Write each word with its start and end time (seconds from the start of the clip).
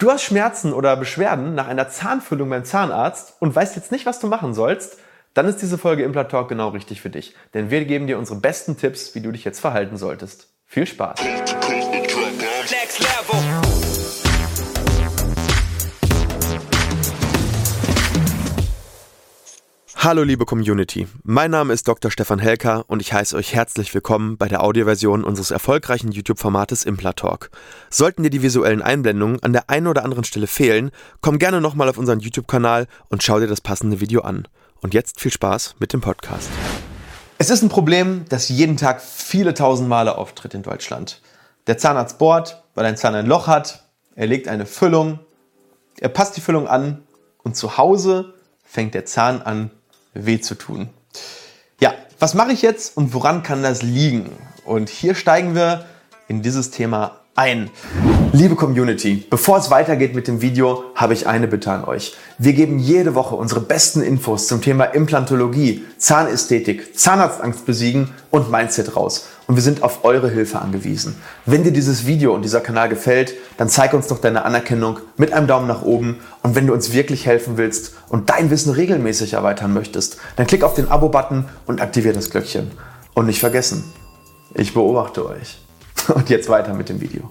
Du 0.00 0.10
hast 0.10 0.22
Schmerzen 0.22 0.72
oder 0.72 0.96
Beschwerden 0.96 1.54
nach 1.54 1.68
einer 1.68 1.90
Zahnfüllung 1.90 2.48
beim 2.48 2.64
Zahnarzt 2.64 3.34
und 3.38 3.54
weißt 3.54 3.76
jetzt 3.76 3.92
nicht, 3.92 4.06
was 4.06 4.18
du 4.18 4.28
machen 4.28 4.54
sollst, 4.54 4.96
dann 5.34 5.44
ist 5.44 5.60
diese 5.60 5.76
Folge 5.76 6.04
Implant 6.04 6.30
Talk 6.30 6.48
genau 6.48 6.68
richtig 6.68 7.02
für 7.02 7.10
dich. 7.10 7.34
Denn 7.52 7.70
wir 7.70 7.84
geben 7.84 8.06
dir 8.06 8.18
unsere 8.18 8.40
besten 8.40 8.78
Tipps, 8.78 9.14
wie 9.14 9.20
du 9.20 9.30
dich 9.30 9.44
jetzt 9.44 9.60
verhalten 9.60 9.98
solltest. 9.98 10.54
Viel 10.64 10.86
Spaß! 10.86 11.20
Hallo 20.02 20.22
liebe 20.22 20.46
Community, 20.46 21.06
mein 21.24 21.50
Name 21.50 21.74
ist 21.74 21.86
Dr. 21.86 22.10
Stefan 22.10 22.38
Helker 22.38 22.84
und 22.86 23.02
ich 23.02 23.12
heiße 23.12 23.36
euch 23.36 23.54
herzlich 23.54 23.92
willkommen 23.92 24.38
bei 24.38 24.48
der 24.48 24.64
Audioversion 24.64 25.24
unseres 25.24 25.50
erfolgreichen 25.50 26.10
YouTube-Formates 26.10 26.84
Implatalk. 26.84 27.50
Sollten 27.90 28.22
dir 28.22 28.30
die 28.30 28.40
visuellen 28.40 28.80
Einblendungen 28.80 29.42
an 29.42 29.52
der 29.52 29.68
einen 29.68 29.88
oder 29.88 30.02
anderen 30.02 30.24
Stelle 30.24 30.46
fehlen, 30.46 30.90
komm 31.20 31.38
gerne 31.38 31.60
nochmal 31.60 31.86
auf 31.90 31.98
unseren 31.98 32.20
YouTube-Kanal 32.20 32.86
und 33.10 33.22
schau 33.22 33.40
dir 33.40 33.46
das 33.46 33.60
passende 33.60 34.00
Video 34.00 34.22
an. 34.22 34.48
Und 34.80 34.94
jetzt 34.94 35.20
viel 35.20 35.30
Spaß 35.30 35.74
mit 35.80 35.92
dem 35.92 36.00
Podcast. 36.00 36.48
Es 37.36 37.50
ist 37.50 37.60
ein 37.60 37.68
Problem, 37.68 38.24
das 38.30 38.48
jeden 38.48 38.78
Tag 38.78 39.02
viele 39.02 39.52
tausend 39.52 39.90
Male 39.90 40.16
auftritt 40.16 40.54
in 40.54 40.62
Deutschland. 40.62 41.20
Der 41.66 41.76
Zahnarzt 41.76 42.16
bohrt, 42.16 42.62
weil 42.74 42.86
ein 42.86 42.96
Zahn 42.96 43.14
ein 43.14 43.26
Loch 43.26 43.48
hat, 43.48 43.84
er 44.14 44.28
legt 44.28 44.48
eine 44.48 44.64
Füllung, 44.64 45.18
er 45.98 46.08
passt 46.08 46.38
die 46.38 46.40
Füllung 46.40 46.68
an 46.68 47.02
und 47.42 47.54
zu 47.54 47.76
Hause 47.76 48.32
fängt 48.64 48.94
der 48.94 49.04
Zahn 49.04 49.42
an 49.42 49.70
weh 50.14 50.40
zu 50.40 50.54
tun. 50.54 50.90
Ja, 51.80 51.94
was 52.18 52.34
mache 52.34 52.52
ich 52.52 52.62
jetzt 52.62 52.96
und 52.96 53.14
woran 53.14 53.42
kann 53.42 53.62
das 53.62 53.82
liegen? 53.82 54.30
Und 54.64 54.88
hier 54.88 55.14
steigen 55.14 55.54
wir 55.54 55.86
in 56.28 56.42
dieses 56.42 56.70
Thema 56.70 57.20
ein. 57.34 57.70
Liebe 58.32 58.54
Community, 58.54 59.24
bevor 59.28 59.58
es 59.58 59.70
weitergeht 59.70 60.14
mit 60.14 60.28
dem 60.28 60.40
Video, 60.42 60.84
habe 60.94 61.14
ich 61.14 61.26
eine 61.26 61.48
Bitte 61.48 61.72
an 61.72 61.84
euch. 61.84 62.14
Wir 62.38 62.52
geben 62.52 62.78
jede 62.78 63.14
Woche 63.14 63.34
unsere 63.34 63.60
besten 63.60 64.02
Infos 64.02 64.46
zum 64.46 64.60
Thema 64.60 64.84
Implantologie, 64.84 65.84
Zahnästhetik, 65.96 66.96
Zahnarztangst 66.98 67.66
besiegen 67.66 68.10
und 68.30 68.50
Mindset 68.50 68.94
raus. 68.94 69.26
Und 69.50 69.56
wir 69.56 69.64
sind 69.64 69.82
auf 69.82 70.04
eure 70.04 70.30
Hilfe 70.30 70.60
angewiesen. 70.60 71.16
Wenn 71.44 71.64
dir 71.64 71.72
dieses 71.72 72.06
Video 72.06 72.32
und 72.32 72.42
dieser 72.42 72.60
Kanal 72.60 72.88
gefällt, 72.88 73.34
dann 73.56 73.68
zeig 73.68 73.94
uns 73.94 74.06
doch 74.06 74.20
deine 74.20 74.44
Anerkennung 74.44 75.00
mit 75.16 75.32
einem 75.32 75.48
Daumen 75.48 75.66
nach 75.66 75.82
oben. 75.82 76.20
Und 76.44 76.54
wenn 76.54 76.68
du 76.68 76.72
uns 76.72 76.92
wirklich 76.92 77.26
helfen 77.26 77.56
willst 77.56 77.94
und 78.10 78.30
dein 78.30 78.50
Wissen 78.50 78.72
regelmäßig 78.72 79.32
erweitern 79.32 79.72
möchtest, 79.72 80.18
dann 80.36 80.46
klick 80.46 80.62
auf 80.62 80.74
den 80.74 80.88
Abo-Button 80.88 81.46
und 81.66 81.80
aktiviere 81.80 82.14
das 82.14 82.30
Glöckchen. 82.30 82.70
Und 83.14 83.26
nicht 83.26 83.40
vergessen, 83.40 83.82
ich 84.54 84.72
beobachte 84.72 85.28
euch. 85.28 85.58
Und 86.14 86.30
jetzt 86.30 86.48
weiter 86.48 86.72
mit 86.72 86.88
dem 86.88 87.00
Video. 87.00 87.30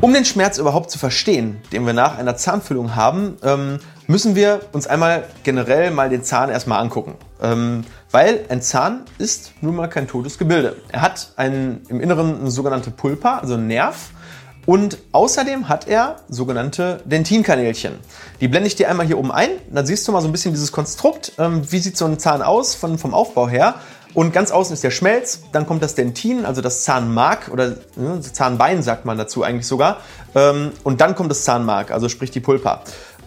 Um 0.00 0.12
den 0.12 0.24
Schmerz 0.24 0.58
überhaupt 0.58 0.90
zu 0.90 0.98
verstehen, 0.98 1.62
den 1.72 1.86
wir 1.86 1.92
nach 1.92 2.18
einer 2.18 2.36
Zahnfüllung 2.36 2.94
haben, 2.94 3.36
ähm, 3.42 3.78
müssen 4.06 4.34
wir 4.34 4.60
uns 4.72 4.86
einmal 4.86 5.24
generell 5.44 5.90
mal 5.92 6.10
den 6.10 6.22
Zahn 6.22 6.50
erstmal 6.50 6.80
angucken. 6.80 7.14
Weil 8.12 8.44
ein 8.50 8.60
Zahn 8.60 9.04
ist 9.18 9.52
nun 9.62 9.74
mal 9.74 9.88
kein 9.88 10.06
totes 10.06 10.38
Gebilde. 10.38 10.76
Er 10.90 11.00
hat 11.00 11.32
einen, 11.36 11.80
im 11.88 12.00
Inneren 12.00 12.40
eine 12.40 12.50
sogenannte 12.50 12.90
Pulpa, 12.90 13.38
also 13.38 13.54
einen 13.54 13.66
Nerv. 13.66 14.10
Und 14.64 14.98
außerdem 15.10 15.68
hat 15.68 15.88
er 15.88 16.16
sogenannte 16.28 17.00
Dentinkanälchen. 17.04 17.94
Die 18.40 18.46
blende 18.46 18.68
ich 18.68 18.76
dir 18.76 18.88
einmal 18.88 19.06
hier 19.06 19.18
oben 19.18 19.32
ein. 19.32 19.48
Dann 19.70 19.86
siehst 19.86 20.06
du 20.06 20.12
mal 20.12 20.20
so 20.20 20.28
ein 20.28 20.32
bisschen 20.32 20.52
dieses 20.52 20.70
Konstrukt. 20.70 21.32
Ähm, 21.38 21.62
wie 21.72 21.78
sieht 21.78 21.96
so 21.96 22.04
ein 22.04 22.18
Zahn 22.18 22.42
aus 22.42 22.74
von, 22.74 22.98
vom 22.98 23.14
Aufbau 23.14 23.48
her? 23.48 23.76
Und 24.14 24.32
ganz 24.34 24.50
außen 24.50 24.74
ist 24.74 24.84
der 24.84 24.90
Schmelz, 24.90 25.40
dann 25.52 25.66
kommt 25.66 25.82
das 25.82 25.94
Dentin, 25.94 26.44
also 26.44 26.60
das 26.60 26.84
Zahnmark 26.84 27.48
oder 27.50 27.76
ne, 27.96 28.20
Zahnbein 28.20 28.82
sagt 28.82 29.06
man 29.06 29.16
dazu 29.16 29.42
eigentlich 29.42 29.66
sogar. 29.66 29.98
Ähm, 30.34 30.72
und 30.84 31.00
dann 31.00 31.14
kommt 31.14 31.30
das 31.30 31.44
Zahnmark, 31.44 31.90
also 31.90 32.10
sprich 32.10 32.30
die 32.30 32.40
Pulpa. 32.40 32.82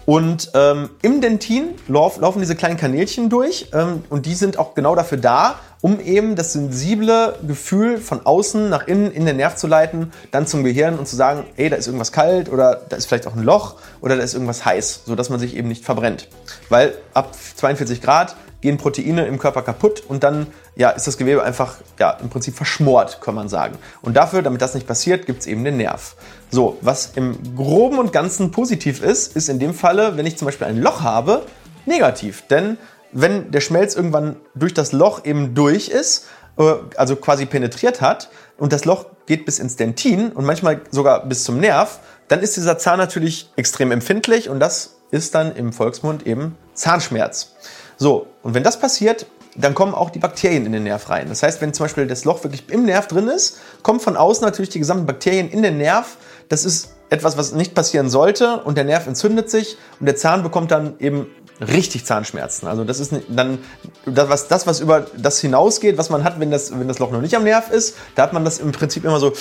Und 0.05 0.51
ähm, 0.53 0.89
im 1.01 1.19
Dentin 1.19 1.69
lauf, 1.87 2.17
laufen 2.19 2.39
diese 2.39 2.55
kleinen 2.55 2.77
Kanälchen 2.77 3.29
durch 3.29 3.69
ähm, 3.73 4.03
und 4.09 4.27
die 4.27 4.35
sind 4.35 4.59
auch 4.59 4.75
genau 4.75 4.95
dafür 4.95 5.17
da, 5.17 5.59
um 5.81 5.99
eben 5.99 6.35
das 6.35 6.53
sensible 6.53 7.35
Gefühl 7.45 7.97
von 7.97 8.25
außen 8.25 8.69
nach 8.69 8.87
innen 8.87 9.11
in 9.11 9.25
den 9.25 9.37
Nerv 9.37 9.55
zu 9.55 9.67
leiten, 9.67 10.11
dann 10.31 10.47
zum 10.47 10.63
Gehirn 10.63 10.97
und 10.97 11.07
zu 11.07 11.15
sagen, 11.15 11.45
hey, 11.55 11.69
da 11.69 11.75
ist 11.75 11.87
irgendwas 11.87 12.11
kalt 12.11 12.51
oder 12.51 12.81
da 12.89 12.95
ist 12.95 13.07
vielleicht 13.07 13.27
auch 13.27 13.35
ein 13.35 13.43
Loch 13.43 13.75
oder 14.01 14.15
da 14.15 14.23
ist 14.23 14.33
irgendwas 14.33 14.63
heiß, 14.63 15.01
sodass 15.05 15.29
man 15.29 15.39
sich 15.39 15.55
eben 15.55 15.67
nicht 15.67 15.83
verbrennt. 15.83 16.27
Weil 16.69 16.93
ab 17.13 17.35
42 17.55 18.01
Grad 18.01 18.35
gehen 18.65 18.77
Proteine 18.77 19.27
im 19.27 19.37
Körper 19.37 19.61
kaputt 19.61 20.01
und 20.07 20.23
dann 20.23 20.47
ja, 20.75 20.89
ist 20.89 21.05
das 21.05 21.17
Gewebe 21.17 21.43
einfach 21.43 21.75
ja, 21.99 22.17
im 22.21 22.29
Prinzip 22.29 22.55
verschmort, 22.55 23.21
kann 23.21 23.35
man 23.35 23.47
sagen. 23.47 23.77
Und 24.01 24.15
dafür, 24.15 24.41
damit 24.41 24.59
das 24.59 24.73
nicht 24.73 24.87
passiert, 24.87 25.27
gibt 25.27 25.41
es 25.41 25.47
eben 25.47 25.63
den 25.63 25.77
Nerv. 25.77 26.15
So, 26.49 26.77
was 26.81 27.11
im 27.15 27.37
Groben 27.55 27.99
und 27.99 28.11
Ganzen 28.11 28.49
positiv 28.49 29.03
ist, 29.03 29.35
ist 29.35 29.49
in 29.49 29.59
dem 29.59 29.75
Falle, 29.75 30.17
wenn 30.17 30.25
ich 30.25 30.37
zum 30.37 30.47
Beispiel 30.47 30.65
ein 30.65 30.81
Loch 30.81 31.01
habe, 31.01 31.43
negativ. 31.85 32.47
Denn 32.47 32.79
wenn 33.11 33.51
der 33.51 33.61
Schmelz 33.61 33.93
irgendwann 33.95 34.37
durch 34.55 34.73
das 34.73 34.91
Loch 34.91 35.23
eben 35.25 35.53
durch 35.53 35.87
ist, 35.89 36.25
äh, 36.57 36.73
also 36.97 37.15
quasi 37.17 37.45
penetriert 37.45 38.01
hat, 38.01 38.29
und 38.57 38.73
das 38.73 38.85
Loch 38.85 39.05
geht 39.27 39.45
bis 39.45 39.59
ins 39.59 39.75
Dentin 39.75 40.31
und 40.31 40.43
manchmal 40.43 40.81
sogar 40.89 41.23
bis 41.25 41.43
zum 41.43 41.59
Nerv, 41.59 41.99
dann 42.29 42.39
ist 42.39 42.55
dieser 42.55 42.79
Zahn 42.79 42.97
natürlich 42.97 43.51
extrem 43.57 43.91
empfindlich 43.91 44.49
und 44.49 44.59
das 44.59 44.95
ist 45.11 45.35
dann 45.35 45.55
im 45.55 45.71
Volksmund 45.71 46.25
eben 46.25 46.57
Zahnschmerz. 46.73 47.53
So, 47.97 48.27
und 48.43 48.53
wenn 48.53 48.63
das 48.63 48.79
passiert, 48.79 49.25
dann 49.55 49.73
kommen 49.73 49.93
auch 49.93 50.09
die 50.09 50.19
Bakterien 50.19 50.65
in 50.65 50.73
den 50.73 50.83
Nerv 50.83 51.09
rein. 51.09 51.29
Das 51.29 51.41
heißt, 51.41 51.61
wenn 51.61 51.73
zum 51.73 51.85
Beispiel 51.85 52.07
das 52.07 52.25
Loch 52.25 52.43
wirklich 52.43 52.69
im 52.69 52.85
Nerv 52.85 53.07
drin 53.07 53.27
ist, 53.27 53.57
kommen 53.83 53.99
von 53.99 54.17
außen 54.17 54.43
natürlich 54.43 54.69
die 54.69 54.79
gesamten 54.79 55.05
Bakterien 55.05 55.49
in 55.49 55.61
den 55.61 55.77
Nerv. 55.77 56.17
Das 56.49 56.65
ist 56.65 56.89
etwas, 57.09 57.37
was 57.37 57.53
nicht 57.53 57.73
passieren 57.73 58.09
sollte 58.09 58.61
und 58.63 58.77
der 58.77 58.83
Nerv 58.83 59.07
entzündet 59.07 59.49
sich 59.49 59.77
und 59.99 60.07
der 60.07 60.15
Zahn 60.15 60.43
bekommt 60.43 60.71
dann 60.71 60.95
eben 60.99 61.27
richtig 61.61 62.05
Zahnschmerzen. 62.05 62.67
Also 62.67 62.83
das 62.83 62.99
ist 62.99 63.13
dann 63.29 63.59
das 64.05 64.29
was, 64.29 64.47
das, 64.47 64.67
was 64.67 64.81
über 64.81 65.05
das 65.15 65.39
hinausgeht, 65.39 65.97
was 65.97 66.09
man 66.09 66.23
hat, 66.23 66.39
wenn 66.39 66.51
das, 66.51 66.77
wenn 66.77 66.87
das 66.87 66.99
Loch 66.99 67.11
noch 67.11 67.21
nicht 67.21 67.35
am 67.35 67.43
Nerv 67.43 67.71
ist. 67.71 67.95
Da 68.15 68.23
hat 68.23 68.33
man 68.33 68.43
das 68.43 68.59
im 68.59 68.73
Prinzip 68.73 69.05
immer 69.05 69.19
so 69.19 69.31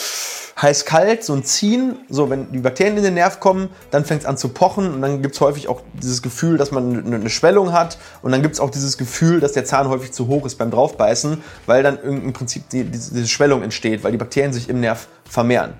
heiß-kalt, 0.61 1.25
so 1.25 1.33
ein 1.33 1.45
Ziehen. 1.45 1.97
So, 2.09 2.31
wenn 2.31 2.51
die 2.53 2.59
Bakterien 2.59 2.97
in 2.97 3.03
den 3.03 3.15
Nerv 3.15 3.41
kommen, 3.41 3.69
dann 3.91 4.05
fängt 4.05 4.23
es 4.23 4.27
an 4.27 4.37
zu 4.37 4.49
pochen 4.49 4.95
und 4.95 5.03
dann 5.03 5.23
gibt 5.23 5.35
es 5.35 5.41
häufig 5.41 5.69
auch 5.69 5.83
dieses 5.95 6.23
Gefühl, 6.23 6.59
dass 6.59 6.71
man 6.71 7.05
eine 7.07 7.31
Schwellung 7.31 7.73
hat 7.73 7.99
und 8.23 8.33
dann 8.33 8.43
gibt 8.43 8.55
es 8.55 8.61
auch 8.61 8.71
dieses 8.71 8.99
Gefühl, 8.99 9.41
dass 9.41 9.53
der 9.53 9.65
Zahn 9.65 9.89
häufig 9.89 10.13
zu 10.13 10.29
hoch 10.29 10.47
ist 10.47 10.57
beim 10.57 10.71
Draufbeißen, 10.71 11.43
weil 11.67 11.83
dann 11.83 11.99
im 11.99 12.33
Prinzip 12.33 12.69
die, 12.71 12.85
diese 12.85 13.27
Schwellung 13.27 13.63
entsteht, 13.63 14.05
weil 14.05 14.13
die 14.13 14.19
Bakterien 14.19 14.53
sich 14.53 14.69
im 14.69 14.81
Nerv 14.81 15.09
vermehren. 15.25 15.75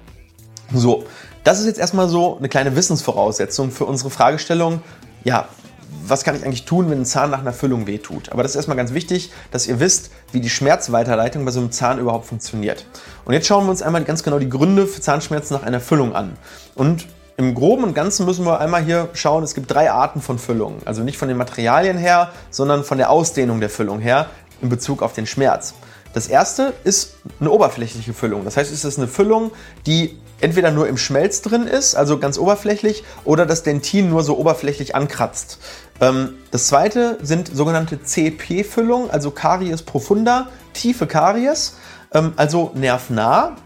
So, 0.73 1.05
das 1.45 1.61
ist 1.61 1.67
jetzt 1.67 1.79
erstmal 1.79 2.09
so 2.09 2.39
eine 2.39 2.49
kleine 2.49 2.75
Wissensvoraussetzung 2.75 3.71
für 3.71 3.85
unsere 3.85 4.11
Fragestellung. 4.11 4.83
Ja, 5.25 5.49
was 6.07 6.25
kann 6.25 6.37
ich 6.37 6.45
eigentlich 6.45 6.65
tun, 6.65 6.91
wenn 6.91 7.01
ein 7.01 7.05
Zahn 7.05 7.31
nach 7.31 7.41
einer 7.41 7.53
Füllung 7.53 7.87
wehtut. 7.87 8.31
Aber 8.31 8.43
das 8.43 8.53
ist 8.53 8.57
erstmal 8.57 8.77
ganz 8.77 8.93
wichtig, 8.93 9.31
dass 9.51 9.67
ihr 9.67 9.81
wisst, 9.81 10.11
wie 10.33 10.41
die 10.41 10.51
Schmerzweiterleitung 10.51 11.45
bei 11.45 11.51
so 11.51 11.61
einem 11.61 11.73
Zahn 11.73 11.99
überhaupt 11.99 12.27
funktioniert. 12.27 12.87
Und 13.25 13.33
jetzt 13.35 13.47
schauen 13.47 13.65
wir 13.65 13.71
uns 13.71 13.83
einmal 13.83 14.05
ganz 14.05 14.23
genau 14.23 14.39
die 14.39 14.49
Gründe 14.49 14.87
für 14.87 15.01
Zahnschmerzen 15.01 15.55
nach 15.55 15.63
einer 15.63 15.81
Füllung 15.81 16.15
an. 16.15 16.37
Und 16.75 17.07
im 17.37 17.55
Groben 17.55 17.83
und 17.83 17.95
Ganzen 17.95 18.27
müssen 18.27 18.45
wir 18.45 18.61
einmal 18.61 18.85
hier 18.85 19.09
schauen, 19.13 19.43
es 19.43 19.55
gibt 19.55 19.71
drei 19.71 19.91
Arten 19.91 20.21
von 20.21 20.39
Füllungen. 20.39 20.83
Also 20.85 21.03
nicht 21.03 21.19
von 21.19 21.29
den 21.29 21.37
Materialien 21.37 21.99
her, 21.99 22.31
sondern 22.51 22.85
von 22.85 22.99
der 22.99 23.11
Ausdehnung 23.11 23.61
der 23.61 23.71
Füllung 23.71 23.99
her 23.99 24.27
in 24.63 24.69
Bezug 24.69 25.03
auf 25.03 25.15
den 25.15 25.27
Schmerz. 25.27 25.75
Das 26.15 26.29
erste 26.29 26.73
ist 26.85 27.17
eine 27.41 27.51
oberflächliche 27.51 28.15
Füllung. 28.15 28.45
Das 28.45 28.57
heißt, 28.57 28.73
es 28.73 28.85
ist 28.85 28.99
eine 28.99 29.09
Füllung, 29.09 29.51
die 29.85 30.17
entweder 30.41 30.71
nur 30.71 30.89
im 30.89 30.97
Schmelz 30.97 31.43
drin 31.43 31.67
ist, 31.67 31.95
also 31.95 32.19
ganz 32.19 32.39
oberflächlich, 32.39 33.05
oder 33.25 33.47
das 33.47 33.63
Dentin 33.63 34.11
nur 34.11 34.23
so 34.23 34.39
oberflächlich 34.39 34.95
ankratzt. 34.95 35.59
Ähm, 36.01 36.35
das 36.51 36.69
zweite 36.69 37.19
sind 37.23 37.55
sogenannte 37.55 38.03
CP-Füllungen, 38.03 39.11
also 39.11 39.31
Caries 39.33 39.83
profunda, 39.83 40.49
tiefe 40.73 41.07
Karies, 41.07 41.77
ähm, 42.13 42.33
also 42.37 42.71
nervnah. 42.75 43.57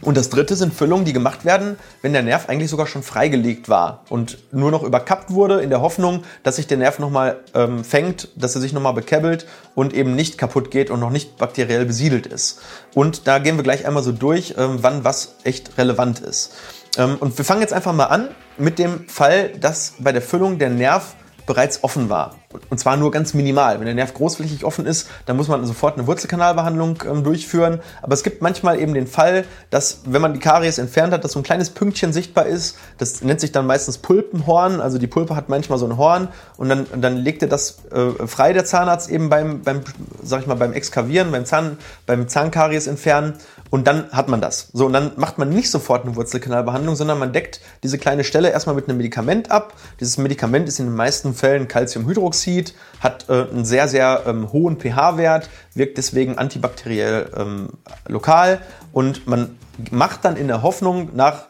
Und 0.00 0.16
das 0.16 0.28
dritte 0.28 0.54
sind 0.54 0.72
Füllungen, 0.74 1.04
die 1.04 1.12
gemacht 1.12 1.44
werden, 1.44 1.76
wenn 2.02 2.12
der 2.12 2.22
Nerv 2.22 2.48
eigentlich 2.48 2.70
sogar 2.70 2.86
schon 2.86 3.02
freigelegt 3.02 3.68
war 3.68 4.04
und 4.08 4.38
nur 4.52 4.70
noch 4.70 4.82
überkappt 4.82 5.32
wurde, 5.32 5.60
in 5.60 5.70
der 5.70 5.80
Hoffnung, 5.80 6.22
dass 6.42 6.56
sich 6.56 6.66
der 6.66 6.78
Nerv 6.78 6.98
nochmal 6.98 7.40
ähm, 7.54 7.84
fängt, 7.84 8.28
dass 8.36 8.54
er 8.54 8.60
sich 8.60 8.72
nochmal 8.72 8.92
bekebbelt 8.92 9.46
und 9.74 9.92
eben 9.92 10.14
nicht 10.14 10.38
kaputt 10.38 10.70
geht 10.70 10.90
und 10.90 11.00
noch 11.00 11.10
nicht 11.10 11.36
bakteriell 11.36 11.84
besiedelt 11.84 12.26
ist. 12.26 12.60
Und 12.94 13.26
da 13.26 13.38
gehen 13.38 13.56
wir 13.56 13.64
gleich 13.64 13.86
einmal 13.86 14.02
so 14.02 14.12
durch, 14.12 14.54
ähm, 14.56 14.78
wann 14.80 15.04
was 15.04 15.34
echt 15.44 15.76
relevant 15.78 16.20
ist. 16.20 16.52
Ähm, 16.96 17.16
und 17.18 17.36
wir 17.36 17.44
fangen 17.44 17.60
jetzt 17.60 17.72
einfach 17.72 17.92
mal 17.92 18.06
an 18.06 18.28
mit 18.56 18.78
dem 18.78 19.08
Fall, 19.08 19.50
dass 19.60 19.94
bei 19.98 20.12
der 20.12 20.22
Füllung 20.22 20.58
der 20.58 20.70
Nerv 20.70 21.16
bereits 21.48 21.82
offen 21.82 22.10
war. 22.10 22.36
Und 22.70 22.78
zwar 22.78 22.96
nur 22.96 23.10
ganz 23.10 23.34
minimal. 23.34 23.78
Wenn 23.78 23.86
der 23.86 23.94
Nerv 23.94 24.14
großflächig 24.14 24.64
offen 24.64 24.86
ist, 24.86 25.08
dann 25.26 25.36
muss 25.36 25.48
man 25.48 25.64
sofort 25.64 25.98
eine 25.98 26.06
Wurzelkanalbehandlung 26.06 27.02
ähm, 27.10 27.24
durchführen. 27.24 27.80
Aber 28.02 28.12
es 28.12 28.22
gibt 28.22 28.42
manchmal 28.42 28.78
eben 28.78 28.94
den 28.94 29.06
Fall, 29.06 29.44
dass, 29.70 30.02
wenn 30.04 30.22
man 30.22 30.34
die 30.34 30.38
Karies 30.38 30.78
entfernt 30.78 31.12
hat, 31.12 31.24
dass 31.24 31.32
so 31.32 31.40
ein 31.40 31.42
kleines 31.42 31.70
Pünktchen 31.70 32.12
sichtbar 32.12 32.46
ist. 32.46 32.76
Das 32.98 33.22
nennt 33.22 33.40
sich 33.40 33.50
dann 33.50 33.66
meistens 33.66 33.98
Pulpenhorn. 33.98 34.80
Also 34.80 34.98
die 34.98 35.06
Pulpe 35.06 35.34
hat 35.34 35.48
manchmal 35.48 35.78
so 35.78 35.86
ein 35.86 35.96
Horn 35.96 36.28
und 36.58 36.68
dann, 36.68 36.86
dann 37.00 37.16
legt 37.16 37.42
er 37.42 37.48
das 37.48 37.78
äh, 37.90 38.26
frei, 38.26 38.52
der 38.52 38.66
Zahnarzt, 38.66 39.08
eben 39.08 39.30
beim, 39.30 39.62
beim, 39.62 39.80
sag 40.22 40.42
ich 40.42 40.46
mal, 40.46 40.54
beim 40.54 40.74
Exkavieren, 40.74 41.32
beim, 41.32 41.46
Zahn, 41.46 41.78
beim 42.04 42.28
Zahnkaries 42.28 42.86
entfernen. 42.86 43.34
Und 43.70 43.86
dann 43.86 44.10
hat 44.12 44.28
man 44.28 44.40
das. 44.40 44.68
So, 44.72 44.86
und 44.86 44.92
dann 44.92 45.12
macht 45.16 45.38
man 45.38 45.50
nicht 45.50 45.70
sofort 45.70 46.04
eine 46.04 46.16
Wurzelkanalbehandlung, 46.16 46.96
sondern 46.96 47.18
man 47.18 47.32
deckt 47.32 47.60
diese 47.82 47.98
kleine 47.98 48.24
Stelle 48.24 48.50
erstmal 48.50 48.74
mit 48.74 48.88
einem 48.88 48.98
Medikament 48.98 49.50
ab. 49.50 49.74
Dieses 50.00 50.18
Medikament 50.18 50.68
ist 50.68 50.78
in 50.78 50.86
den 50.86 50.94
meisten 50.96 51.34
Fällen 51.34 51.68
Calciumhydroxid, 51.68 52.74
hat 53.00 53.28
äh, 53.28 53.46
einen 53.50 53.64
sehr, 53.64 53.88
sehr 53.88 54.22
ähm, 54.26 54.52
hohen 54.52 54.78
pH-Wert, 54.78 55.50
wirkt 55.74 55.98
deswegen 55.98 56.38
antibakteriell 56.38 57.30
ähm, 57.36 57.68
lokal 58.06 58.60
und 58.92 59.26
man 59.26 59.56
macht 59.90 60.24
dann 60.24 60.36
in 60.36 60.48
der 60.48 60.62
Hoffnung 60.62 61.10
nach 61.14 61.48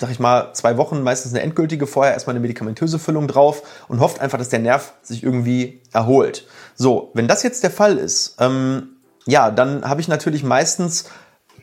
sag 0.00 0.10
ich 0.10 0.18
mal, 0.18 0.54
zwei 0.54 0.78
Wochen 0.78 1.02
meistens 1.02 1.34
eine 1.34 1.42
endgültige, 1.42 1.86
vorher 1.86 2.14
erstmal 2.14 2.32
eine 2.32 2.40
medikamentöse 2.40 2.98
Füllung 2.98 3.28
drauf 3.28 3.84
und 3.86 4.00
hofft 4.00 4.20
einfach, 4.20 4.38
dass 4.38 4.48
der 4.48 4.58
Nerv 4.58 4.94
sich 5.02 5.22
irgendwie 5.22 5.82
erholt. 5.92 6.46
So, 6.74 7.10
wenn 7.12 7.28
das 7.28 7.42
jetzt 7.42 7.62
der 7.62 7.70
Fall 7.70 7.98
ist, 7.98 8.36
ähm, 8.40 8.96
ja, 9.30 9.50
dann 9.50 9.88
habe 9.88 10.00
ich 10.00 10.08
natürlich 10.08 10.42
meistens 10.42 11.06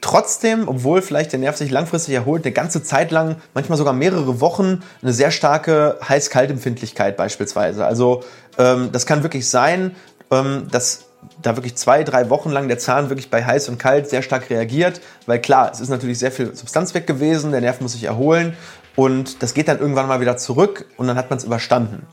trotzdem, 0.02 0.68
obwohl 0.68 1.02
vielleicht 1.02 1.32
der 1.32 1.40
Nerv 1.40 1.58
sich 1.58 1.72
langfristig 1.72 2.14
erholt, 2.14 2.46
eine 2.46 2.54
ganze 2.54 2.84
Zeit 2.84 3.12
lang, 3.12 3.38
manchmal 3.54 3.78
sogar 3.78 3.94
mehrere 3.94 4.40
Wochen, 4.40 4.84
eine 5.02 5.14
sehr 5.14 5.32
starke 5.32 5.98
Heiß-Kalt-Empfindlichkeit 6.08 7.18
beispielsweise. 7.18 7.86
Also 7.86 8.24
ähm, 8.58 8.90
das 8.92 9.06
kann 9.06 9.24
wirklich 9.24 9.50
sein, 9.50 9.96
ähm, 10.32 10.68
dass 10.72 11.06
da 11.42 11.58
wirklich 11.58 11.76
zwei, 11.76 12.04
drei 12.04 12.30
Wochen 12.30 12.52
lang 12.52 12.68
der 12.68 12.78
Zahn 12.78 13.10
wirklich 13.10 13.30
bei 13.30 13.44
heiß 13.44 13.70
und 13.70 13.80
kalt 13.80 14.08
sehr 14.08 14.22
stark 14.22 14.50
reagiert, 14.50 15.02
weil 15.26 15.42
klar, 15.42 15.72
es 15.72 15.80
ist 15.80 15.90
natürlich 15.90 16.20
sehr 16.20 16.32
viel 16.32 16.56
Substanz 16.56 16.94
weg 16.94 17.08
gewesen, 17.08 17.52
der 17.52 17.62
Nerv 17.62 17.82
muss 17.82 17.94
sich 17.94 18.04
erholen 18.04 18.56
und 18.96 19.42
das 19.42 19.54
geht 19.54 19.68
dann 19.68 19.80
irgendwann 19.80 20.08
mal 20.08 20.22
wieder 20.22 20.38
zurück 20.38 20.86
und 20.96 21.08
dann 21.08 21.18
hat 21.18 21.30
man 21.30 21.38
es 21.38 21.44
überstanden. 21.44 22.06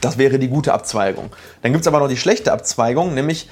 Das 0.00 0.18
wäre 0.18 0.38
die 0.38 0.48
gute 0.48 0.74
Abzweigung. 0.74 1.30
Dann 1.62 1.72
gibt 1.72 1.82
es 1.82 1.88
aber 1.88 2.00
noch 2.00 2.08
die 2.08 2.18
schlechte 2.18 2.52
Abzweigung, 2.52 3.14
nämlich 3.14 3.48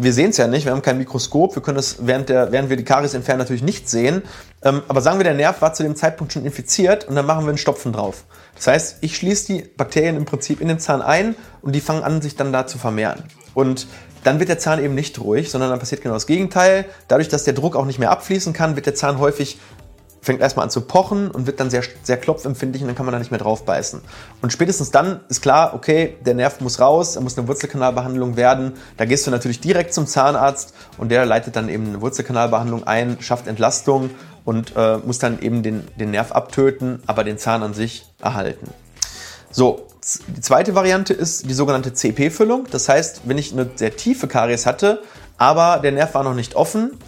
wir 0.00 0.12
sehen 0.12 0.30
es 0.30 0.36
ja 0.36 0.46
nicht, 0.46 0.64
wir 0.64 0.72
haben 0.72 0.82
kein 0.82 0.96
Mikroskop, 0.96 1.56
wir 1.56 1.62
können 1.62 1.78
es 1.78 2.06
während, 2.06 2.28
der, 2.28 2.52
während 2.52 2.70
wir 2.70 2.76
die 2.76 2.84
Karies 2.84 3.14
entfernen 3.14 3.40
natürlich 3.40 3.62
nicht 3.62 3.88
sehen. 3.88 4.22
Ähm, 4.62 4.82
aber 4.86 5.00
sagen 5.00 5.18
wir, 5.18 5.24
der 5.24 5.34
Nerv 5.34 5.60
war 5.60 5.74
zu 5.74 5.82
dem 5.82 5.96
Zeitpunkt 5.96 6.32
schon 6.32 6.44
infiziert 6.44 7.06
und 7.08 7.16
dann 7.16 7.26
machen 7.26 7.44
wir 7.44 7.48
einen 7.48 7.58
Stopfen 7.58 7.92
drauf. 7.92 8.24
Das 8.54 8.68
heißt, 8.68 8.98
ich 9.00 9.16
schließe 9.16 9.52
die 9.52 9.62
Bakterien 9.62 10.16
im 10.16 10.24
Prinzip 10.24 10.60
in 10.60 10.68
den 10.68 10.78
Zahn 10.78 11.02
ein 11.02 11.34
und 11.62 11.74
die 11.74 11.80
fangen 11.80 12.04
an, 12.04 12.22
sich 12.22 12.36
dann 12.36 12.52
da 12.52 12.66
zu 12.66 12.78
vermehren. 12.78 13.24
Und 13.54 13.88
dann 14.22 14.38
wird 14.38 14.48
der 14.48 14.58
Zahn 14.58 14.82
eben 14.82 14.94
nicht 14.94 15.20
ruhig, 15.20 15.50
sondern 15.50 15.70
dann 15.70 15.80
passiert 15.80 16.02
genau 16.02 16.14
das 16.14 16.26
Gegenteil. 16.26 16.84
Dadurch, 17.08 17.28
dass 17.28 17.44
der 17.44 17.54
Druck 17.54 17.74
auch 17.74 17.84
nicht 17.84 17.98
mehr 17.98 18.10
abfließen 18.10 18.52
kann, 18.52 18.76
wird 18.76 18.86
der 18.86 18.94
Zahn 18.94 19.18
häufig 19.18 19.58
fängt 20.28 20.42
erstmal 20.42 20.64
an 20.64 20.70
zu 20.70 20.82
pochen 20.82 21.30
und 21.30 21.46
wird 21.46 21.58
dann 21.58 21.70
sehr, 21.70 21.82
sehr 22.02 22.18
klopfempfindlich 22.18 22.82
und 22.82 22.88
dann 22.88 22.94
kann 22.94 23.06
man 23.06 23.14
da 23.14 23.18
nicht 23.18 23.30
mehr 23.30 23.40
drauf 23.40 23.64
beißen. 23.64 24.02
Und 24.42 24.52
spätestens 24.52 24.90
dann 24.90 25.20
ist 25.30 25.40
klar, 25.40 25.72
okay, 25.72 26.18
der 26.20 26.34
Nerv 26.34 26.60
muss 26.60 26.80
raus, 26.80 27.14
da 27.14 27.22
muss 27.22 27.38
eine 27.38 27.48
Wurzelkanalbehandlung 27.48 28.36
werden. 28.36 28.74
Da 28.98 29.06
gehst 29.06 29.26
du 29.26 29.30
natürlich 29.30 29.60
direkt 29.60 29.94
zum 29.94 30.06
Zahnarzt 30.06 30.74
und 30.98 31.08
der 31.08 31.24
leitet 31.24 31.56
dann 31.56 31.70
eben 31.70 31.86
eine 31.86 32.02
Wurzelkanalbehandlung 32.02 32.86
ein, 32.86 33.16
schafft 33.22 33.46
Entlastung 33.46 34.10
und 34.44 34.74
äh, 34.76 34.98
muss 34.98 35.18
dann 35.18 35.40
eben 35.40 35.62
den, 35.62 35.88
den 35.96 36.10
Nerv 36.10 36.32
abtöten, 36.32 37.02
aber 37.06 37.24
den 37.24 37.38
Zahn 37.38 37.62
an 37.62 37.72
sich 37.72 38.04
erhalten. 38.20 38.68
So, 39.50 39.86
die 40.26 40.42
zweite 40.42 40.74
Variante 40.74 41.14
ist 41.14 41.48
die 41.48 41.54
sogenannte 41.54 41.94
CP-Füllung. 41.94 42.66
Das 42.70 42.86
heißt, 42.90 43.22
wenn 43.24 43.38
ich 43.38 43.54
eine 43.54 43.70
sehr 43.76 43.96
tiefe 43.96 44.28
Karies 44.28 44.66
hatte, 44.66 45.00
aber 45.38 45.78
der 45.82 45.92
Nerv 45.92 46.12
war 46.14 46.24
noch 46.24 46.34
nicht 46.34 46.54
offen, 46.54 46.98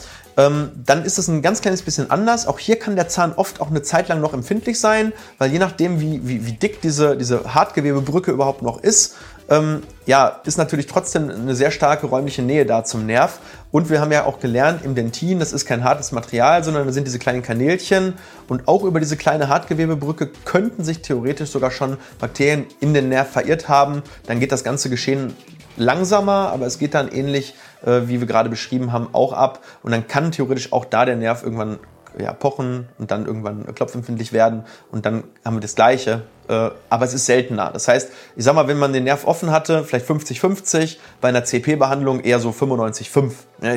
ähm, 0.41 0.71
dann 0.87 1.05
ist 1.05 1.19
es 1.19 1.29
ein 1.29 1.43
ganz 1.43 1.61
kleines 1.61 1.83
bisschen 1.83 2.11
anders. 2.11 2.47
Auch 2.47 2.59
hier 2.59 2.79
kann 2.79 2.97
der 2.97 3.09
Zahn 3.09 3.33
oft 3.37 3.61
auch 3.61 3.69
eine 3.69 3.83
Zeit 3.83 4.09
lang 4.09 4.23
noch 4.23 4.33
empfindlich 4.33 4.81
sein, 4.81 5.13
weil 5.37 5.53
je 5.53 5.59
nachdem, 5.59 6.01
wie, 6.01 6.27
wie, 6.27 6.47
wie 6.47 6.53
dick 6.53 6.81
diese, 6.81 7.17
diese 7.17 7.55
Hartgewebebrücke 7.55 8.31
überhaupt 8.31 8.63
noch 8.63 8.83
ist, 8.83 9.17
ähm, 9.51 9.83
ja, 10.07 10.41
ist 10.45 10.57
natürlich 10.57 10.87
trotzdem 10.87 11.29
eine 11.29 11.55
sehr 11.55 11.71
starke 11.71 12.07
räumliche 12.07 12.41
Nähe 12.41 12.65
da 12.65 12.85
zum 12.85 13.05
Nerv. 13.05 13.41
Und 13.71 13.91
wir 13.91 14.01
haben 14.01 14.13
ja 14.13 14.25
auch 14.25 14.41
gelernt, 14.41 14.83
im 14.83 14.95
Dentin, 14.95 15.41
das 15.41 15.53
ist 15.53 15.67
kein 15.67 15.85
hartes 15.85 16.11
Material, 16.13 16.65
sondern 16.65 16.87
das 16.87 16.95
sind 16.95 17.07
diese 17.07 17.19
kleinen 17.19 17.43
Kanälchen. 17.43 18.15
Und 18.49 18.67
auch 18.67 18.85
über 18.85 18.99
diese 18.99 19.19
kleine 19.19 19.49
Hartgewebebrücke 19.49 20.31
könnten 20.47 20.85
sich 20.85 21.03
theoretisch 21.03 21.51
sogar 21.51 21.71
schon 21.71 21.99
Bakterien 22.19 22.65
in 22.81 22.95
den 22.95 23.11
Nerv 23.11 23.31
verirrt 23.31 23.69
haben. 23.69 24.03
Dann 24.27 24.41
geht 24.41 24.53
das 24.53 24.65
ganze 24.65 24.89
Geschehen 24.89 25.35
langsamer, 25.77 26.51
aber 26.53 26.67
es 26.67 26.79
geht 26.79 26.95
dann 26.95 27.09
ähnlich, 27.09 27.55
äh, 27.85 28.03
wie 28.07 28.21
wir 28.21 28.27
gerade 28.27 28.49
beschrieben 28.49 28.93
haben, 28.93 29.09
auch 29.13 29.33
ab. 29.33 29.61
Und 29.83 29.93
dann 29.93 30.07
kann 30.09 30.33
theoretisch 30.33 30.73
auch 30.73 30.85
da 30.85 31.05
der 31.05 31.17
Nerv 31.17 31.43
irgendwann 31.43 31.79
ja, 32.19 32.33
pochen 32.33 32.89
und 32.99 33.11
dann 33.11 33.27
irgendwann 33.27 33.73
klopfempfindlich 33.75 34.33
werden 34.33 34.65
und 34.91 35.07
dann 35.07 35.25
haben 35.45 35.57
wir 35.57 35.61
das 35.61 35.75
Gleiche. 35.75 36.23
Äh, 36.49 36.71
aber 36.89 37.05
es 37.05 37.15
ist 37.15 37.27
seltener. 37.27 37.71
Das 37.73 37.89
heißt, 37.89 38.11
ich 38.37 38.45
sag 38.45 38.55
mal, 38.55 38.69
wenn 38.69 38.79
man 38.79 38.93
den 38.93 39.05
Nerv 39.05 39.27
offen 39.27 39.51
hatte, 39.51 39.85
vielleicht 39.85 40.09
50-50, 40.09 40.97
bei 41.21 41.29
einer 41.29 41.45
CP-Behandlung 41.45 42.21
eher 42.21 42.41
so 42.41 42.51
95-5. 42.51 43.33
Ja, 43.63 43.75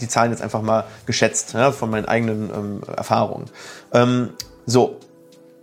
die 0.00 0.08
Zahlen 0.08 0.30
jetzt 0.30 0.42
einfach 0.42 0.62
mal 0.62 0.84
geschätzt 1.06 1.54
ja, 1.54 1.72
von 1.72 1.90
meinen 1.90 2.06
eigenen 2.06 2.50
ähm, 2.50 2.80
Erfahrungen. 2.96 3.46
Ähm, 3.92 4.30
so, 4.66 4.96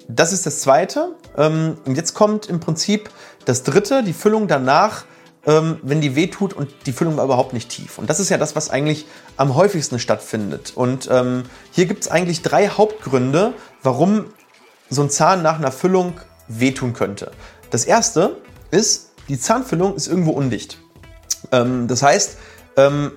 das 0.07 0.33
ist 0.33 0.45
das 0.45 0.62
Zweite. 0.62 1.09
Ähm, 1.38 1.77
und 1.85 1.95
jetzt 1.95 2.13
kommt 2.13 2.47
im 2.47 2.59
Prinzip 2.59 3.09
das 3.45 3.63
Dritte, 3.63 4.03
die 4.03 4.13
Füllung 4.13 4.47
danach, 4.47 5.06
ähm, 5.45 5.77
wenn 5.83 6.01
die 6.01 6.15
wehtut 6.15 6.53
und 6.53 6.69
die 6.86 6.92
Füllung 6.92 7.18
war 7.18 7.25
überhaupt 7.25 7.53
nicht 7.53 7.69
tief. 7.69 7.97
Und 7.97 8.09
das 8.09 8.19
ist 8.19 8.30
ja 8.30 8.38
das, 8.38 8.56
was 8.56 8.69
eigentlich 8.69 9.06
am 9.38 9.56
häufigsten 9.56 10.00
stattfindet. 10.00 10.74
Und 10.75 11.07
ähm, 11.12 11.44
hier 11.71 11.86
gibt 11.86 12.03
es 12.03 12.12
eigentlich 12.12 12.42
drei 12.42 12.68
Hauptgründe, 12.69 13.53
warum 13.83 14.25
so 14.89 15.03
ein 15.03 15.09
Zahn 15.09 15.42
nach 15.42 15.57
einer 15.57 15.71
Füllung 15.71 16.19
wehtun 16.47 16.94
könnte. 16.94 17.31
Das 17.69 17.86
erste 17.86 18.38
ist, 18.71 19.12
die 19.30 19.39
Zahnfüllung 19.39 19.95
ist 19.95 20.07
irgendwo 20.07 20.31
undicht. 20.31 20.80
Ähm, 21.51 21.88
das 21.88 22.03
heißt, 22.03 22.38
ähm, 22.77 23.12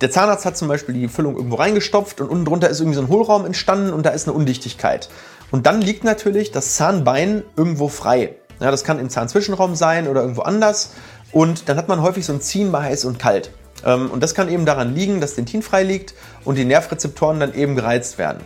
der 0.00 0.10
Zahnarzt 0.10 0.44
hat 0.44 0.56
zum 0.56 0.68
Beispiel 0.68 0.94
die 0.94 1.08
Füllung 1.08 1.36
irgendwo 1.36 1.56
reingestopft 1.56 2.20
und 2.20 2.28
unten 2.28 2.44
drunter 2.44 2.68
ist 2.68 2.80
irgendwie 2.80 2.96
so 2.96 3.02
ein 3.02 3.08
Hohlraum 3.08 3.44
entstanden 3.44 3.92
und 3.92 4.06
da 4.06 4.10
ist 4.10 4.28
eine 4.28 4.36
Undichtigkeit. 4.36 5.08
Und 5.50 5.66
dann 5.66 5.80
liegt 5.80 6.04
natürlich 6.04 6.52
das 6.52 6.76
Zahnbein 6.76 7.42
irgendwo 7.56 7.88
frei. 7.88 8.36
Ja, 8.60 8.70
das 8.70 8.84
kann 8.84 8.98
im 8.98 9.10
Zahnzwischenraum 9.10 9.74
sein 9.74 10.08
oder 10.08 10.22
irgendwo 10.22 10.42
anders. 10.42 10.92
Und 11.32 11.68
dann 11.68 11.76
hat 11.76 11.88
man 11.88 12.02
häufig 12.02 12.24
so 12.26 12.32
ein 12.32 12.40
Ziehen 12.40 12.72
bei 12.72 12.82
heiß 12.82 13.04
und 13.04 13.18
kalt. 13.18 13.50
Ähm, 13.84 14.10
und 14.10 14.22
das 14.22 14.34
kann 14.34 14.48
eben 14.48 14.66
daran 14.66 14.94
liegen, 14.94 15.20
dass 15.20 15.34
Dentin 15.34 15.62
frei 15.62 15.82
liegt 15.82 16.14
und 16.44 16.56
die 16.56 16.64
Nervrezeptoren 16.64 17.40
dann 17.40 17.54
eben 17.54 17.76
gereizt 17.76 18.18
werden. 18.18 18.40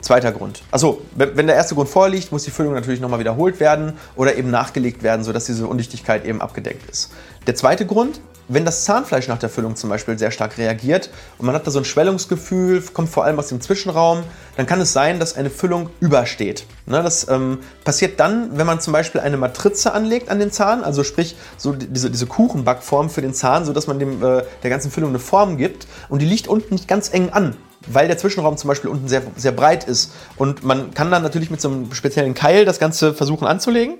Zweiter 0.00 0.32
Grund. 0.32 0.62
Achso, 0.70 1.00
wenn 1.14 1.46
der 1.46 1.56
erste 1.56 1.74
Grund 1.74 1.88
vorliegt, 1.88 2.30
muss 2.30 2.44
die 2.44 2.50
Füllung 2.50 2.74
natürlich 2.74 3.00
nochmal 3.00 3.20
wiederholt 3.20 3.58
werden 3.58 3.94
oder 4.16 4.36
eben 4.36 4.50
nachgelegt 4.50 5.02
werden, 5.02 5.24
sodass 5.24 5.46
diese 5.46 5.66
Undichtigkeit 5.66 6.26
eben 6.26 6.42
abgedeckt 6.42 6.90
ist. 6.90 7.10
Der 7.46 7.54
zweite 7.54 7.86
Grund 7.86 8.20
wenn 8.48 8.64
das 8.64 8.84
Zahnfleisch 8.84 9.28
nach 9.28 9.38
der 9.38 9.48
Füllung 9.48 9.76
zum 9.76 9.90
Beispiel 9.90 10.18
sehr 10.18 10.30
stark 10.30 10.58
reagiert 10.58 11.10
und 11.38 11.46
man 11.46 11.54
hat 11.54 11.66
da 11.66 11.70
so 11.70 11.78
ein 11.78 11.84
Schwellungsgefühl, 11.84 12.82
kommt 12.92 13.08
vor 13.08 13.24
allem 13.24 13.38
aus 13.38 13.48
dem 13.48 13.60
Zwischenraum, 13.60 14.22
dann 14.56 14.66
kann 14.66 14.80
es 14.80 14.92
sein, 14.92 15.18
dass 15.18 15.36
eine 15.36 15.50
Füllung 15.50 15.90
übersteht. 16.00 16.66
Ne, 16.86 17.02
das 17.02 17.28
ähm, 17.28 17.58
passiert 17.84 18.20
dann, 18.20 18.58
wenn 18.58 18.66
man 18.66 18.80
zum 18.80 18.92
Beispiel 18.92 19.20
eine 19.20 19.36
Matrize 19.36 19.92
anlegt 19.92 20.28
an 20.28 20.38
den 20.38 20.50
Zahn, 20.50 20.84
also 20.84 21.04
sprich 21.04 21.36
so 21.56 21.72
diese, 21.72 22.26
Kuchenbackform 22.26 23.10
für 23.10 23.22
den 23.22 23.34
Zahn, 23.34 23.64
sodass 23.64 23.86
man 23.86 23.98
dem, 23.98 24.22
äh, 24.22 24.42
der 24.62 24.70
ganzen 24.70 24.90
Füllung 24.90 25.10
eine 25.10 25.18
Form 25.18 25.56
gibt 25.56 25.86
und 26.08 26.20
die 26.20 26.26
liegt 26.26 26.48
unten 26.48 26.74
nicht 26.74 26.88
ganz 26.88 27.12
eng 27.12 27.30
an 27.30 27.56
weil 27.86 28.08
der 28.08 28.16
Zwischenraum 28.16 28.56
zum 28.56 28.68
Beispiel 28.68 28.88
unten 28.88 29.08
sehr, 29.08 29.20
sehr 29.36 29.52
breit 29.52 29.84
ist. 29.84 30.12
Und 30.36 30.64
man 30.64 30.94
kann 30.94 31.10
dann 31.10 31.22
natürlich 31.22 31.50
mit 31.50 31.60
so 31.60 31.68
einem 31.68 31.92
speziellen 31.92 32.32
Keil 32.32 32.64
das 32.64 32.78
Ganze 32.78 33.12
versuchen 33.12 33.46
anzulegen. 33.46 33.96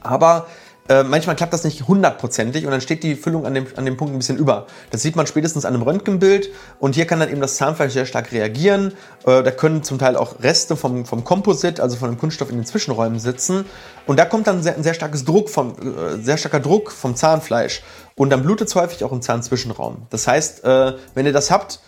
Aber 0.00 0.46
äh, 0.88 1.02
manchmal 1.02 1.34
klappt 1.34 1.52
das 1.52 1.64
nicht 1.64 1.88
hundertprozentig 1.88 2.66
und 2.66 2.70
dann 2.70 2.80
steht 2.80 3.02
die 3.02 3.14
Füllung 3.14 3.46
an 3.46 3.54
dem, 3.54 3.66
an 3.76 3.86
dem 3.86 3.96
Punkt 3.96 4.14
ein 4.14 4.18
bisschen 4.18 4.36
über. 4.36 4.66
Das 4.90 5.00
sieht 5.02 5.16
man 5.16 5.26
spätestens 5.26 5.64
an 5.64 5.74
einem 5.74 5.82
Röntgenbild 5.82 6.50
und 6.78 6.94
hier 6.94 7.06
kann 7.06 7.20
dann 7.20 7.30
eben 7.30 7.40
das 7.40 7.56
Zahnfleisch 7.56 7.94
sehr 7.94 8.04
stark 8.04 8.32
reagieren. 8.32 8.92
Äh, 9.24 9.42
da 9.42 9.50
können 9.50 9.82
zum 9.82 9.98
Teil 9.98 10.16
auch 10.16 10.40
Reste 10.42 10.76
vom, 10.76 11.06
vom 11.06 11.24
Komposit, 11.24 11.80
also 11.80 11.96
von 11.96 12.10
dem 12.10 12.18
Kunststoff 12.18 12.50
in 12.50 12.56
den 12.56 12.66
Zwischenräumen 12.66 13.18
sitzen 13.18 13.64
und 14.06 14.18
da 14.18 14.26
kommt 14.26 14.46
dann 14.46 14.62
sehr, 14.62 14.76
ein 14.76 14.82
sehr 14.82 14.94
starkes 14.94 15.24
Druck 15.24 15.48
vom, 15.48 15.70
äh, 15.72 16.22
sehr 16.22 16.36
starker 16.36 16.60
Druck 16.60 16.92
vom 16.92 17.16
Zahnfleisch 17.16 17.82
und 18.16 18.30
dann 18.30 18.42
blutet 18.42 18.68
es 18.68 18.74
häufig 18.74 19.04
auch 19.04 19.12
im 19.12 19.22
Zahnzwischenraum. 19.22 20.06
Das 20.10 20.26
heißt, 20.26 20.64
äh, 20.64 20.92
wenn 21.14 21.24
ihr 21.24 21.32
das 21.32 21.50
habt, 21.50 21.80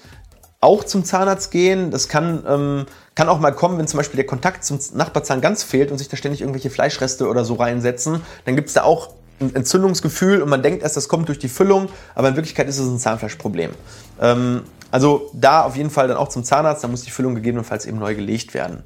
auch 0.60 0.84
zum 0.84 1.04
Zahnarzt 1.04 1.50
gehen. 1.50 1.90
Das 1.90 2.08
kann, 2.08 2.44
ähm, 2.48 2.86
kann 3.14 3.28
auch 3.28 3.38
mal 3.38 3.52
kommen, 3.52 3.78
wenn 3.78 3.86
zum 3.86 3.98
Beispiel 3.98 4.16
der 4.16 4.26
Kontakt 4.26 4.64
zum 4.64 4.78
Nachbarzahn 4.94 5.40
ganz 5.40 5.62
fehlt 5.62 5.90
und 5.90 5.98
sich 5.98 6.08
da 6.08 6.16
ständig 6.16 6.40
irgendwelche 6.40 6.70
Fleischreste 6.70 7.28
oder 7.28 7.44
so 7.44 7.54
reinsetzen. 7.54 8.20
Dann 8.44 8.56
gibt 8.56 8.68
es 8.68 8.74
da 8.74 8.82
auch 8.82 9.10
ein 9.40 9.54
Entzündungsgefühl 9.54 10.42
und 10.42 10.48
man 10.48 10.62
denkt 10.62 10.82
erst, 10.82 10.96
das 10.96 11.08
kommt 11.08 11.28
durch 11.28 11.38
die 11.38 11.48
Füllung, 11.48 11.88
aber 12.14 12.28
in 12.28 12.36
Wirklichkeit 12.36 12.68
ist 12.68 12.78
es 12.78 12.88
ein 12.88 12.98
Zahnfleischproblem. 12.98 13.72
Ähm, 14.20 14.62
also 14.90 15.30
da 15.34 15.62
auf 15.62 15.76
jeden 15.76 15.90
Fall 15.90 16.08
dann 16.08 16.16
auch 16.16 16.28
zum 16.28 16.44
Zahnarzt, 16.44 16.82
da 16.82 16.88
muss 16.88 17.02
die 17.02 17.10
Füllung 17.10 17.34
gegebenenfalls 17.34 17.86
eben 17.86 17.98
neu 17.98 18.14
gelegt 18.14 18.54
werden. 18.54 18.82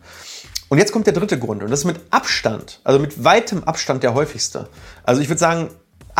Und 0.69 0.79
jetzt 0.79 0.93
kommt 0.93 1.07
der 1.07 1.15
dritte 1.15 1.39
Grund 1.39 1.63
und 1.63 1.71
das 1.71 1.81
ist 1.81 1.85
mit 1.85 2.01
Abstand, 2.11 2.81
also 2.85 2.99
mit 2.99 3.25
weitem 3.25 3.65
Abstand 3.65 4.03
der 4.03 4.15
häufigste. 4.15 4.69
Also 5.05 5.21
ich 5.21 5.29
würde 5.29 5.39
sagen, 5.39 5.69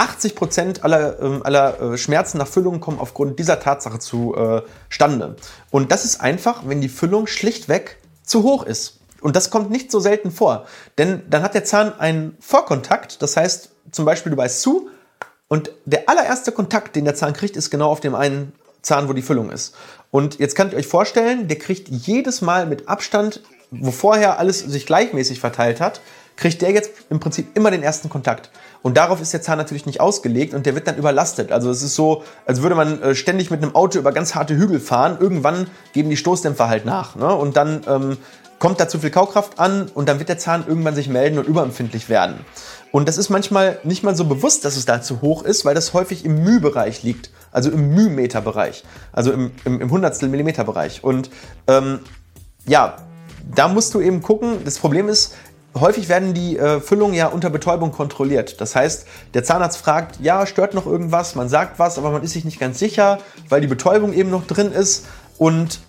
80 0.01 0.35
Prozent 0.35 0.85
aller, 0.85 1.21
äh, 1.21 1.41
aller 1.43 1.99
Schmerzen 1.99 2.39
nach 2.39 2.49
Füllung 2.49 2.81
kommen 2.81 2.99
aufgrund 2.99 3.39
dieser 3.39 3.61
Tatsache 3.61 3.99
zustande. 3.99 5.37
Äh, 5.39 5.43
und 5.71 5.93
das 5.93 6.05
ist 6.05 6.21
einfach, 6.21 6.63
wenn 6.65 6.81
die 6.81 6.89
Füllung 6.89 7.27
schlichtweg 7.27 7.99
zu 8.25 8.43
hoch 8.43 8.65
ist. 8.65 9.01
Und 9.21 9.37
das 9.37 9.51
kommt 9.51 9.71
nicht 9.71 9.91
so 9.91 10.01
selten 10.01 10.31
vor. 10.31 10.65
Denn 10.97 11.23
dann 11.29 11.43
hat 11.43 11.55
der 11.55 11.65
Zahn 11.65 11.99
einen 11.99 12.37
Vorkontakt. 12.41 13.21
Das 13.21 13.37
heißt, 13.37 13.71
zum 13.91 14.07
Beispiel 14.07 14.31
du 14.31 14.37
beißt 14.37 14.63
zu 14.63 14.89
und 15.49 15.71
der 15.85 16.09
allererste 16.09 16.53
Kontakt, 16.53 16.97
den 16.97 17.05
der 17.05 17.15
Zahn 17.15 17.35
kriegt, 17.35 17.57
ist 17.57 17.71
genau 17.71 17.91
auf 17.91 18.01
dem 18.01 18.15
einen 18.15 18.55
Zahn, 18.81 19.09
wo 19.09 19.13
die 19.13 19.21
Füllung 19.21 19.51
ist. 19.51 19.75
Und 20.11 20.39
jetzt 20.39 20.55
könnt 20.55 20.73
ihr 20.73 20.79
euch 20.79 20.87
vorstellen, 20.87 21.49
der 21.49 21.59
kriegt 21.59 21.89
jedes 21.89 22.41
Mal 22.41 22.65
mit 22.65 22.89
Abstand, 22.89 23.43
wo 23.71 23.91
vorher 23.91 24.39
alles 24.39 24.61
sich 24.61 24.87
gleichmäßig 24.87 25.41
verteilt 25.41 25.81
hat, 25.81 26.01
kriegt 26.37 26.63
der 26.63 26.71
jetzt 26.71 26.91
im 27.11 27.21
Prinzip 27.21 27.57
immer 27.57 27.71
den 27.71 27.83
ersten 27.83 28.09
Kontakt. 28.09 28.51
Und 28.83 28.97
darauf 28.97 29.21
ist 29.21 29.33
der 29.33 29.43
Zahn 29.43 29.59
natürlich 29.59 29.87
nicht 29.87 30.01
ausgelegt 30.01 30.55
und 30.55 30.65
der 30.65 30.75
wird 30.75 30.89
dann 30.89 30.97
überlastet. 30.97 31.53
Also 31.53 31.71
es 31.71 31.83
ist 31.83 31.95
so, 31.95 32.25
als 32.47 32.63
würde 32.63 32.75
man 32.75 33.03
äh, 33.03 33.15
ständig 33.15 33.51
mit 33.51 33.63
einem 33.63 33.75
Auto 33.75 33.99
über 33.99 34.13
ganz 34.13 34.35
harte 34.35 34.57
Hügel 34.57 34.81
fahren. 34.81 35.19
Irgendwann 35.21 35.67
geben 35.93 36.09
die 36.09 36.17
Stoßdämpfer 36.17 36.69
halt 36.69 36.87
nach. 36.87 37.15
Ne? 37.15 37.35
Und 37.35 37.57
dann 37.57 37.83
ähm, 37.87 38.17
kommt 38.59 38.81
da 38.81 38.89
zu 38.89 38.99
viel 38.99 39.11
Kaufkraft 39.11 39.59
an 39.59 39.89
und 39.95 40.09
dann 40.09 40.19
wird 40.19 40.29
der 40.29 40.39
Zahn 40.39 40.65
irgendwann 40.67 40.95
sich 40.95 41.09
melden 41.09 41.39
und 41.39 41.47
überempfindlich 41.47 42.09
werden. 42.09 42.45
Und 42.93 43.09
das 43.09 43.19
ist 43.19 43.31
manchmal 43.31 43.79
nicht 43.85 44.03
mal 44.03 44.17
so 44.17 44.25
bewusst, 44.25 44.65
dass 44.65 44.77
es 44.77 44.85
da 44.85 45.01
zu 45.01 45.21
hoch 45.21 45.43
ist, 45.45 45.65
weil 45.65 45.75
das 45.75 45.93
häufig 45.95 46.25
im 46.25 46.43
Mühbereich 46.43 47.03
liegt. 47.03 47.31
Also 47.53 47.71
im 47.71 47.95
Mühmeterbereich. 47.95 48.85
Also 49.13 49.33
im, 49.33 49.53
im, 49.65 49.81
im 49.81 49.91
Hundertstel 49.91 50.29
Millimeterbereich. 50.29 51.03
Und 51.05 51.31
ähm, 51.67 52.01
ja, 52.67 52.97
da 53.55 53.69
musst 53.69 53.95
du 53.95 54.01
eben 54.01 54.23
gucken. 54.23 54.59
Das 54.65 54.79
Problem 54.79 55.09
ist, 55.09 55.35
häufig 55.79 56.09
werden 56.09 56.35
die 56.35 56.57
äh, 56.59 56.81
Füllungen 56.81 57.15
ja 57.15 57.29
unter 57.29 57.51
Betäubung 57.51 57.93
kontrolliert. 57.93 58.61
Das 58.61 58.75
heißt, 58.75 59.07
der 59.35 59.45
Zahnarzt 59.45 59.79
fragt, 59.79 60.21
ja, 60.21 60.47
stört 60.47 60.75
noch 60.75 60.87
irgendwas, 60.87 61.35
man 61.35 61.49
sagt 61.49 61.79
was, 61.79 61.99
aber 61.99 62.11
man 62.11 62.23
ist 62.23 62.33
sich 62.33 62.45
nicht 62.45 62.59
ganz 62.59 62.79
sicher, 62.79 63.19
weil 63.49 63.61
die 63.61 63.67
Betäubung 63.67 64.13
eben 64.13 64.31
noch 64.31 64.47
drin 64.47 64.73
ist. 64.73 65.07
Und 65.39 65.81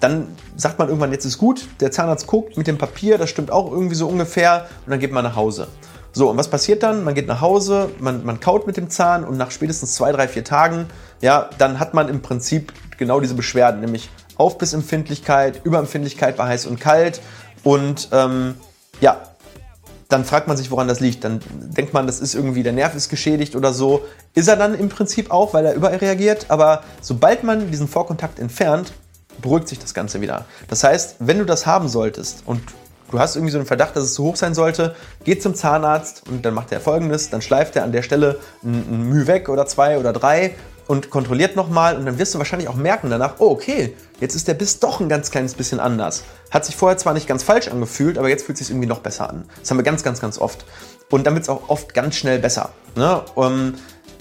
dann 0.00 0.28
sagt 0.56 0.78
man 0.78 0.88
irgendwann, 0.88 1.12
jetzt 1.12 1.24
ist 1.24 1.38
gut. 1.38 1.68
Der 1.80 1.90
Zahnarzt 1.90 2.26
guckt 2.26 2.56
mit 2.56 2.66
dem 2.66 2.78
Papier, 2.78 3.18
das 3.18 3.30
stimmt 3.30 3.50
auch 3.50 3.70
irgendwie 3.70 3.96
so 3.96 4.06
ungefähr, 4.08 4.68
und 4.86 4.90
dann 4.90 5.00
geht 5.00 5.12
man 5.12 5.24
nach 5.24 5.36
Hause. 5.36 5.68
So, 6.12 6.30
und 6.30 6.36
was 6.36 6.48
passiert 6.48 6.82
dann? 6.82 7.04
Man 7.04 7.14
geht 7.14 7.26
nach 7.26 7.40
Hause, 7.40 7.90
man, 7.98 8.24
man 8.24 8.40
kaut 8.40 8.66
mit 8.66 8.76
dem 8.76 8.90
Zahn 8.90 9.24
und 9.24 9.36
nach 9.36 9.50
spätestens 9.50 9.94
zwei, 9.94 10.10
drei, 10.12 10.26
vier 10.26 10.44
Tagen, 10.44 10.86
ja, 11.20 11.50
dann 11.58 11.78
hat 11.78 11.94
man 11.94 12.08
im 12.08 12.22
Prinzip 12.22 12.72
genau 12.96 13.20
diese 13.20 13.34
Beschwerden, 13.34 13.80
nämlich 13.80 14.08
Aufbissempfindlichkeit, 14.36 15.60
Überempfindlichkeit 15.64 16.36
bei 16.36 16.46
heiß 16.46 16.66
und 16.66 16.80
kalt 16.80 17.20
und 17.64 18.08
ähm, 18.12 18.54
ja, 19.00 19.22
dann 20.08 20.24
fragt 20.24 20.48
man 20.48 20.56
sich, 20.56 20.70
woran 20.70 20.88
das 20.88 21.00
liegt. 21.00 21.24
Dann 21.24 21.40
denkt 21.50 21.92
man, 21.92 22.06
das 22.06 22.20
ist 22.20 22.34
irgendwie, 22.34 22.62
der 22.62 22.72
Nerv 22.72 22.94
ist 22.94 23.10
geschädigt 23.10 23.54
oder 23.54 23.74
so. 23.74 24.02
Ist 24.34 24.48
er 24.48 24.56
dann 24.56 24.74
im 24.74 24.88
Prinzip 24.88 25.30
auch, 25.30 25.52
weil 25.52 25.66
er 25.66 25.74
überreagiert. 25.74 26.46
Aber 26.48 26.82
sobald 27.02 27.44
man 27.44 27.70
diesen 27.70 27.88
Vorkontakt 27.88 28.38
entfernt, 28.38 28.92
beruhigt 29.42 29.68
sich 29.68 29.78
das 29.78 29.92
Ganze 29.92 30.20
wieder. 30.20 30.46
Das 30.68 30.82
heißt, 30.82 31.16
wenn 31.18 31.38
du 31.38 31.44
das 31.44 31.66
haben 31.66 31.88
solltest 31.88 32.42
und 32.46 32.62
du 33.10 33.18
hast 33.18 33.36
irgendwie 33.36 33.52
so 33.52 33.58
einen 33.58 33.66
Verdacht, 33.66 33.96
dass 33.96 34.04
es 34.04 34.14
zu 34.14 34.24
hoch 34.24 34.36
sein 34.36 34.54
sollte, 34.54 34.94
geh 35.24 35.38
zum 35.38 35.54
Zahnarzt 35.54 36.24
und 36.28 36.44
dann 36.44 36.54
macht 36.54 36.72
er 36.72 36.80
folgendes, 36.80 37.30
dann 37.30 37.42
schleift 37.42 37.76
er 37.76 37.84
an 37.84 37.92
der 37.92 38.02
Stelle 38.02 38.38
ein, 38.64 38.84
ein 38.90 39.02
Mühe 39.10 39.26
weg 39.26 39.48
oder 39.48 39.66
zwei 39.66 39.98
oder 39.98 40.12
drei 40.12 40.54
und 40.88 41.10
kontrolliert 41.10 41.54
nochmal 41.54 41.96
und 41.96 42.06
dann 42.06 42.18
wirst 42.18 42.34
du 42.34 42.38
wahrscheinlich 42.38 42.68
auch 42.68 42.74
merken 42.74 43.10
danach, 43.10 43.36
oh 43.38 43.50
okay, 43.50 43.94
jetzt 44.20 44.34
ist 44.34 44.48
der 44.48 44.54
Biss 44.54 44.80
doch 44.80 45.00
ein 45.00 45.08
ganz 45.08 45.30
kleines 45.30 45.54
bisschen 45.54 45.78
anders. 45.78 46.24
Hat 46.50 46.64
sich 46.64 46.74
vorher 46.74 46.98
zwar 46.98 47.14
nicht 47.14 47.28
ganz 47.28 47.44
falsch 47.44 47.68
angefühlt, 47.68 48.18
aber 48.18 48.28
jetzt 48.28 48.46
fühlt 48.46 48.58
es 48.58 48.66
sich 48.66 48.74
irgendwie 48.74 48.88
noch 48.88 49.00
besser 49.00 49.28
an. 49.28 49.44
Das 49.60 49.70
haben 49.70 49.76
wir 49.76 49.84
ganz, 49.84 50.02
ganz, 50.02 50.20
ganz 50.20 50.38
oft. 50.38 50.64
Und 51.10 51.26
dann 51.26 51.34
wird 51.34 51.44
es 51.44 51.48
auch 51.48 51.68
oft 51.68 51.94
ganz 51.94 52.16
schnell 52.16 52.38
besser. 52.38 52.70
Ne? 52.96 53.22
Ähm, 53.36 53.74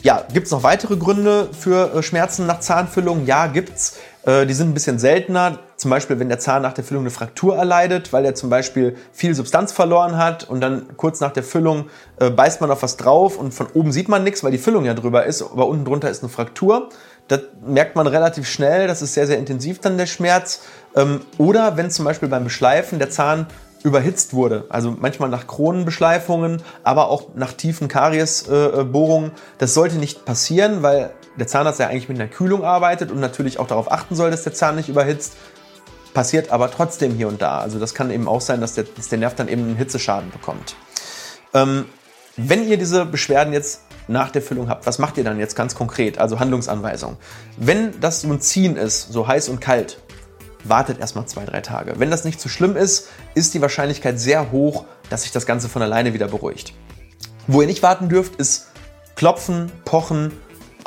ja, 0.03 0.25
gibt 0.31 0.45
es 0.45 0.51
noch 0.51 0.63
weitere 0.63 0.97
Gründe 0.97 1.49
für 1.57 1.95
äh, 1.95 2.03
Schmerzen 2.03 2.45
nach 2.45 2.59
Zahnfüllung? 2.59 3.25
Ja, 3.25 3.47
gibt's. 3.47 3.97
Äh, 4.27 4.45
die 4.45 4.53
sind 4.53 4.69
ein 4.69 4.73
bisschen 4.73 4.99
seltener. 4.99 5.59
Zum 5.77 5.89
Beispiel, 5.89 6.19
wenn 6.19 6.29
der 6.29 6.37
Zahn 6.39 6.61
nach 6.61 6.73
der 6.73 6.83
Füllung 6.83 7.03
eine 7.03 7.11
Fraktur 7.11 7.55
erleidet, 7.55 8.11
weil 8.13 8.25
er 8.25 8.35
zum 8.35 8.49
Beispiel 8.49 8.97
viel 9.13 9.33
Substanz 9.33 9.71
verloren 9.71 10.17
hat 10.17 10.43
und 10.43 10.61
dann 10.61 10.97
kurz 10.97 11.21
nach 11.21 11.31
der 11.31 11.43
Füllung 11.43 11.85
äh, 12.19 12.29
beißt 12.29 12.61
man 12.61 12.69
auf 12.69 12.83
was 12.83 12.97
drauf 12.97 13.37
und 13.37 13.53
von 13.53 13.67
oben 13.73 13.91
sieht 13.91 14.09
man 14.09 14.23
nichts, 14.23 14.43
weil 14.43 14.51
die 14.51 14.57
Füllung 14.57 14.85
ja 14.85 14.93
drüber 14.93 15.25
ist, 15.25 15.41
aber 15.41 15.67
unten 15.67 15.85
drunter 15.85 16.09
ist 16.09 16.21
eine 16.21 16.29
Fraktur. 16.29 16.89
Das 17.29 17.41
merkt 17.65 17.95
man 17.95 18.07
relativ 18.07 18.47
schnell, 18.47 18.87
das 18.87 19.01
ist 19.01 19.13
sehr, 19.13 19.27
sehr 19.27 19.37
intensiv 19.37 19.79
dann 19.79 19.97
der 19.97 20.05
Schmerz. 20.05 20.61
Ähm, 20.95 21.21
oder 21.37 21.77
wenn 21.77 21.89
zum 21.89 22.05
Beispiel 22.05 22.27
beim 22.27 22.43
Beschleifen 22.43 22.99
der 22.99 23.09
Zahn 23.09 23.47
überhitzt 23.83 24.33
wurde. 24.33 24.65
Also 24.69 24.95
manchmal 24.99 25.29
nach 25.29 25.47
Kronenbeschleifungen, 25.47 26.61
aber 26.83 27.09
auch 27.09 27.29
nach 27.35 27.53
tiefen 27.53 27.87
Kariesbohrungen. 27.87 29.31
das 29.59 29.73
sollte 29.73 29.97
nicht 29.97 30.25
passieren, 30.25 30.83
weil 30.83 31.11
der 31.37 31.47
Zahnarzt 31.47 31.79
ja 31.79 31.87
eigentlich 31.87 32.09
mit 32.09 32.19
einer 32.19 32.29
Kühlung 32.29 32.63
arbeitet 32.63 33.11
und 33.11 33.19
natürlich 33.19 33.59
auch 33.59 33.67
darauf 33.67 33.91
achten 33.91 34.15
soll, 34.15 34.31
dass 34.31 34.43
der 34.43 34.53
Zahn 34.53 34.75
nicht 34.75 34.89
überhitzt. 34.89 35.37
Passiert 36.13 36.51
aber 36.51 36.71
trotzdem 36.71 37.13
hier 37.13 37.27
und 37.27 37.41
da. 37.41 37.59
Also 37.59 37.79
das 37.79 37.93
kann 37.93 38.09
eben 38.09 38.27
auch 38.27 38.41
sein, 38.41 38.59
dass 38.59 38.73
der, 38.73 38.85
dass 38.85 39.09
der 39.09 39.19
Nerv 39.19 39.35
dann 39.35 39.47
eben 39.47 39.63
einen 39.63 39.75
Hitzeschaden 39.75 40.31
bekommt. 40.31 40.75
Ähm, 41.53 41.85
wenn 42.37 42.67
ihr 42.67 42.77
diese 42.77 43.05
Beschwerden 43.05 43.53
jetzt 43.53 43.81
nach 44.07 44.31
der 44.31 44.41
Füllung 44.41 44.69
habt, 44.69 44.85
was 44.87 44.99
macht 44.99 45.17
ihr 45.17 45.23
dann 45.23 45.39
jetzt 45.39 45.55
ganz 45.55 45.75
konkret? 45.75 46.17
Also 46.17 46.39
Handlungsanweisung. 46.39 47.17
Wenn 47.57 47.99
das 47.99 48.21
so 48.21 48.29
ein 48.29 48.41
Ziehen 48.41 48.77
ist, 48.77 49.11
so 49.11 49.27
heiß 49.27 49.49
und 49.49 49.59
kalt, 49.59 49.99
wartet 50.63 50.99
erstmal 50.99 51.25
zwei, 51.27 51.45
drei 51.45 51.61
Tage. 51.61 51.95
Wenn 51.97 52.09
das 52.09 52.23
nicht 52.23 52.39
zu 52.39 52.49
schlimm 52.49 52.75
ist, 52.75 53.09
ist 53.35 53.53
die 53.53 53.61
Wahrscheinlichkeit 53.61 54.19
sehr 54.19 54.51
hoch, 54.51 54.85
dass 55.09 55.23
sich 55.23 55.31
das 55.31 55.45
Ganze 55.45 55.69
von 55.69 55.81
alleine 55.81 56.13
wieder 56.13 56.27
beruhigt. 56.27 56.73
Wo 57.47 57.61
ihr 57.61 57.67
nicht 57.67 57.83
warten 57.83 58.09
dürft, 58.09 58.35
ist 58.35 58.67
Klopfen, 59.15 59.71
Pochen, 59.85 60.31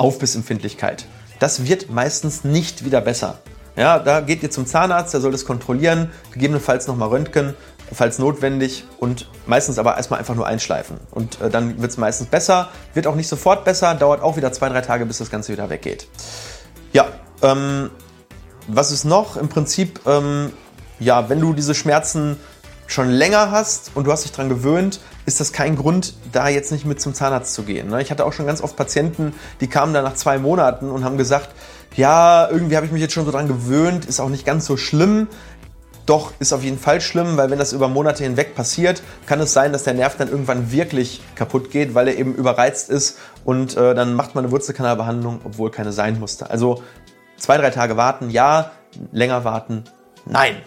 Aufbissempfindlichkeit. 0.01 1.05
Das 1.39 1.65
wird 1.65 1.89
meistens 1.89 2.43
nicht 2.43 2.83
wieder 2.85 3.01
besser. 3.01 3.39
Ja, 3.75 3.99
da 3.99 4.19
geht 4.19 4.43
ihr 4.43 4.51
zum 4.51 4.65
Zahnarzt, 4.65 5.13
der 5.13 5.21
soll 5.21 5.31
das 5.31 5.45
kontrollieren, 5.45 6.11
gegebenenfalls 6.33 6.87
nochmal 6.87 7.09
röntgen, 7.09 7.53
falls 7.93 8.19
notwendig 8.19 8.83
und 8.99 9.29
meistens 9.45 9.77
aber 9.79 9.95
erstmal 9.95 10.19
einfach 10.19 10.35
nur 10.35 10.45
einschleifen. 10.45 10.97
Und 11.11 11.39
äh, 11.39 11.49
dann 11.49 11.81
wird 11.81 11.91
es 11.91 11.97
meistens 11.97 12.27
besser, 12.27 12.69
wird 12.93 13.07
auch 13.07 13.15
nicht 13.15 13.27
sofort 13.27 13.63
besser, 13.63 13.95
dauert 13.95 14.21
auch 14.21 14.37
wieder 14.37 14.51
zwei, 14.51 14.69
drei 14.69 14.81
Tage, 14.81 15.05
bis 15.05 15.19
das 15.19 15.29
Ganze 15.29 15.53
wieder 15.53 15.69
weggeht. 15.69 16.07
Ja, 16.93 17.07
ähm, 17.41 17.91
was 18.67 18.91
ist 18.91 19.05
noch? 19.05 19.37
Im 19.37 19.49
Prinzip, 19.49 20.01
ähm, 20.05 20.51
ja, 20.99 21.29
wenn 21.29 21.39
du 21.39 21.53
diese 21.53 21.75
Schmerzen 21.75 22.37
schon 22.87 23.09
länger 23.09 23.51
hast 23.51 23.91
und 23.95 24.05
du 24.05 24.11
hast 24.11 24.25
dich 24.25 24.31
daran 24.31 24.49
gewöhnt, 24.49 24.99
ist 25.25 25.39
das 25.39 25.53
kein 25.53 25.75
Grund, 25.75 26.15
da 26.31 26.47
jetzt 26.47 26.71
nicht 26.71 26.85
mit 26.85 27.01
zum 27.01 27.13
Zahnarzt 27.13 27.53
zu 27.53 27.63
gehen. 27.63 27.89
Ne? 27.89 28.01
Ich 28.01 28.11
hatte 28.11 28.25
auch 28.25 28.33
schon 28.33 28.45
ganz 28.45 28.61
oft 28.61 28.75
Patienten, 28.75 29.33
die 29.59 29.67
kamen 29.67 29.93
da 29.93 30.01
nach 30.01 30.15
zwei 30.15 30.37
Monaten 30.37 30.89
und 30.89 31.03
haben 31.03 31.17
gesagt, 31.17 31.49
ja, 31.95 32.47
irgendwie 32.49 32.75
habe 32.75 32.85
ich 32.85 32.91
mich 32.91 33.01
jetzt 33.01 33.13
schon 33.13 33.25
so 33.25 33.31
dran 33.31 33.47
gewöhnt, 33.47 34.05
ist 34.05 34.19
auch 34.19 34.29
nicht 34.29 34.45
ganz 34.45 34.65
so 34.65 34.77
schlimm. 34.77 35.27
Doch 36.07 36.33
ist 36.39 36.51
auf 36.51 36.63
jeden 36.63 36.79
Fall 36.79 36.99
schlimm, 36.99 37.37
weil 37.37 37.51
wenn 37.51 37.59
das 37.59 37.73
über 37.73 37.87
Monate 37.87 38.23
hinweg 38.23 38.55
passiert, 38.55 39.03
kann 39.27 39.39
es 39.39 39.53
sein, 39.53 39.71
dass 39.71 39.83
der 39.83 39.93
Nerv 39.93 40.17
dann 40.17 40.29
irgendwann 40.29 40.71
wirklich 40.71 41.21
kaputt 41.35 41.69
geht, 41.69 41.93
weil 41.93 42.07
er 42.07 42.17
eben 42.17 42.33
überreizt 42.33 42.89
ist 42.89 43.17
und 43.45 43.77
äh, 43.77 43.93
dann 43.93 44.15
macht 44.15 44.33
man 44.33 44.45
eine 44.45 44.51
Wurzelkanalbehandlung, 44.51 45.41
obwohl 45.43 45.69
keine 45.69 45.91
sein 45.91 46.19
musste. 46.19 46.49
Also 46.49 46.81
Zwei, 47.41 47.57
drei 47.57 47.71
Tage 47.71 47.97
warten, 47.97 48.29
ja. 48.29 48.71
Länger 49.11 49.43
warten, 49.43 49.85
nein. 50.27 50.57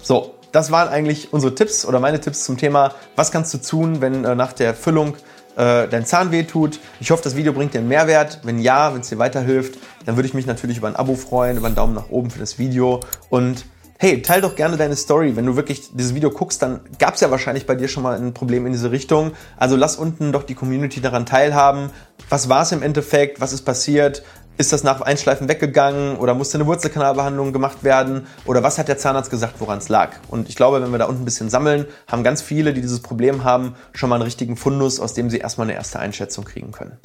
So, 0.00 0.36
das 0.54 0.70
waren 0.70 0.88
eigentlich 0.88 1.32
unsere 1.32 1.54
Tipps 1.54 1.84
oder 1.84 1.98
meine 1.98 2.20
Tipps 2.20 2.44
zum 2.44 2.56
Thema, 2.56 2.94
was 3.16 3.32
kannst 3.32 3.52
du 3.54 3.58
tun, 3.58 4.00
wenn 4.00 4.24
äh, 4.24 4.36
nach 4.36 4.52
der 4.52 4.72
Füllung 4.72 5.16
äh, 5.56 5.88
dein 5.88 6.06
Zahn 6.06 6.30
weh 6.30 6.44
tut. 6.44 6.78
Ich 7.00 7.10
hoffe, 7.10 7.24
das 7.24 7.34
Video 7.34 7.52
bringt 7.52 7.74
dir 7.74 7.78
einen 7.78 7.88
Mehrwert. 7.88 8.40
Wenn 8.44 8.60
ja, 8.60 8.94
wenn 8.94 9.00
es 9.00 9.08
dir 9.08 9.18
weiterhilft, 9.18 9.78
dann 10.06 10.16
würde 10.16 10.28
ich 10.28 10.34
mich 10.34 10.46
natürlich 10.46 10.78
über 10.78 10.86
ein 10.86 10.94
Abo 10.94 11.16
freuen, 11.16 11.56
über 11.56 11.66
einen 11.66 11.74
Daumen 11.74 11.94
nach 11.94 12.08
oben 12.08 12.30
für 12.30 12.38
das 12.38 12.58
Video 12.58 13.00
und 13.30 13.64
hey, 13.98 14.22
teil 14.22 14.40
doch 14.40 14.54
gerne 14.54 14.76
deine 14.76 14.96
Story. 14.96 15.34
Wenn 15.34 15.46
du 15.46 15.56
wirklich 15.56 15.90
dieses 15.92 16.14
Video 16.14 16.30
guckst, 16.30 16.62
dann 16.62 16.80
gab 16.98 17.14
es 17.14 17.20
ja 17.20 17.30
wahrscheinlich 17.30 17.66
bei 17.66 17.74
dir 17.74 17.88
schon 17.88 18.02
mal 18.02 18.16
ein 18.16 18.34
Problem 18.34 18.66
in 18.66 18.72
diese 18.72 18.90
Richtung. 18.92 19.32
Also 19.56 19.76
lass 19.76 19.96
unten 19.96 20.30
doch 20.30 20.42
die 20.42 20.54
Community 20.54 21.00
daran 21.00 21.26
teilhaben. 21.26 21.90
Was 22.28 22.48
war 22.48 22.62
es 22.62 22.72
im 22.72 22.82
Endeffekt? 22.82 23.40
Was 23.40 23.52
ist 23.52 23.62
passiert? 23.62 24.22
Ist 24.56 24.72
das 24.72 24.84
nach 24.84 25.00
Einschleifen 25.00 25.48
weggegangen 25.48 26.16
oder 26.16 26.32
musste 26.34 26.58
eine 26.58 26.66
Wurzelkanalbehandlung 26.66 27.52
gemacht 27.52 27.82
werden? 27.82 28.28
Oder 28.44 28.62
was 28.62 28.78
hat 28.78 28.86
der 28.86 28.96
Zahnarzt 28.96 29.30
gesagt, 29.30 29.54
woran 29.58 29.78
es 29.78 29.88
lag? 29.88 30.12
Und 30.28 30.48
ich 30.48 30.54
glaube, 30.54 30.80
wenn 30.80 30.92
wir 30.92 30.98
da 30.98 31.06
unten 31.06 31.22
ein 31.22 31.24
bisschen 31.24 31.50
sammeln, 31.50 31.86
haben 32.06 32.22
ganz 32.22 32.40
viele, 32.40 32.72
die 32.72 32.80
dieses 32.80 33.00
Problem 33.00 33.42
haben, 33.42 33.74
schon 33.92 34.08
mal 34.08 34.16
einen 34.16 34.22
richtigen 34.22 34.56
Fundus, 34.56 35.00
aus 35.00 35.12
dem 35.12 35.28
sie 35.28 35.38
erstmal 35.38 35.66
eine 35.66 35.74
erste 35.74 35.98
Einschätzung 35.98 36.44
kriegen 36.44 36.70
können. 36.70 36.98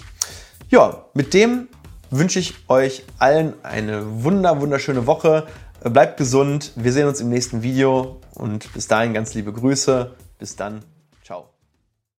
Ja, 0.69 1.05
mit 1.15 1.33
dem 1.33 1.69
wünsche 2.11 2.37
ich 2.37 2.53
euch 2.67 3.03
allen 3.17 3.53
eine 3.63 4.23
wunder, 4.23 4.61
wunderschöne 4.61 5.07
Woche. 5.07 5.47
Bleibt 5.83 6.17
gesund. 6.17 6.73
Wir 6.75 6.93
sehen 6.93 7.07
uns 7.07 7.19
im 7.19 7.29
nächsten 7.29 7.63
Video 7.63 8.21
und 8.35 8.71
bis 8.73 8.87
dahin 8.87 9.15
ganz 9.15 9.33
liebe 9.33 9.51
Grüße. 9.51 10.11
Bis 10.37 10.55
dann. 10.55 10.83